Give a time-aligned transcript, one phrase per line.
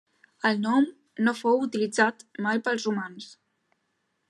[0.49, 0.87] El nom
[1.27, 3.31] no fou utilitzat mai pels romans.